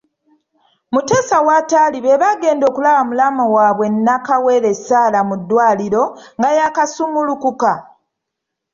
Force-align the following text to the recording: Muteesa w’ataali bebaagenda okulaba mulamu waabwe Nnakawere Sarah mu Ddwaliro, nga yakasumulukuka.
Muteesa 0.93 1.37
w’ataali 1.47 1.97
bebaagenda 2.05 2.65
okulaba 2.67 3.01
mulamu 3.09 3.43
waabwe 3.55 3.85
Nnakawere 3.93 4.71
Sarah 4.87 5.23
mu 5.29 5.35
Ddwaliro, 5.41 6.03
nga 6.37 6.49
yakasumulukuka. 6.57 7.73